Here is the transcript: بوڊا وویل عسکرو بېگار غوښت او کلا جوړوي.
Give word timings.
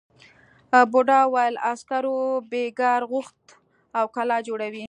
بوڊا 0.91 1.19
وویل 1.27 1.55
عسکرو 1.71 2.17
بېگار 2.51 3.01
غوښت 3.11 3.41
او 3.97 4.05
کلا 4.15 4.37
جوړوي. 4.47 4.79